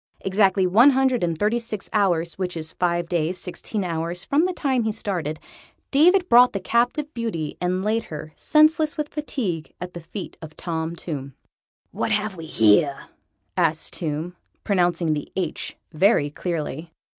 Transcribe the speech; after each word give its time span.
Exactly 0.21 0.65
one 0.65 0.89
hundred 0.89 1.23
and 1.23 1.37
thirty 1.37 1.59
six 1.59 1.87
hours 1.93 2.33
which 2.33 2.57
is 2.57 2.73
five 2.79 3.07
days 3.07 3.37
sixteen 3.37 3.83
hours 3.83 4.25
from 4.25 4.45
the 4.45 4.51
time 4.51 4.81
he 4.81 4.91
started 4.91 5.39
David 5.91 6.27
brought 6.27 6.53
the 6.53 6.59
captive 6.59 7.13
beauty 7.13 7.55
and 7.61 7.83
laid 7.83 8.05
her, 8.05 8.33
senseless 8.35 8.97
with 8.97 9.09
fatigue, 9.09 9.71
at 9.79 9.93
the 9.93 10.01
feet 10.01 10.37
of 10.41 10.57
Tom 10.57 10.95
Tomb. 10.95 11.35
"What 11.91 12.11
have 12.11 12.35
we 12.35 12.47
here?" 12.47 13.09
asked 13.55 13.93
Tomb, 13.93 14.35
pronouncing 14.63 15.13
the 15.13 15.31
H 15.35 15.77
very 15.93 16.31
clearly. 16.31 16.91